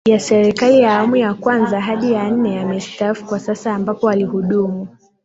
ya 0.09 0.19
serikali 0.19 0.79
ya 0.79 0.93
awamu 0.97 1.15
ya 1.15 1.33
kwanza 1.33 1.81
hadi 1.81 2.11
ya 2.13 2.31
nne 2.31 2.59
amestaafu 2.61 3.25
kwa 3.25 3.39
sasa 3.39 3.73
ambapo 3.75 4.09
alihudumu 4.09 4.87